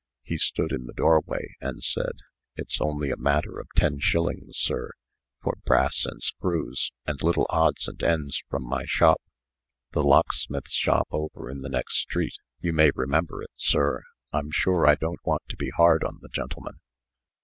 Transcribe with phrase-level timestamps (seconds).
[0.23, 2.13] He stood in the doorway, and said:
[2.55, 4.93] "It's only a matter of ten shillings, sir,
[5.43, 9.21] for brass and screws, and little odds and ends from my shop
[9.91, 14.01] the locksmith's shop over in the next street you may remember it, sir.
[14.33, 16.79] I'm sure I don't want to be hard on the gentleman."